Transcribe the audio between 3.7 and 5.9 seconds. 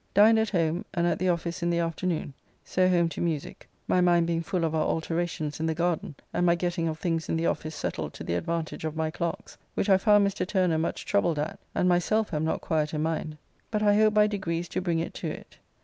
my mind being full of our alteracons in the